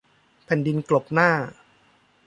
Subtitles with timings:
[0.45, 1.29] แผ่นดินกลบหน้า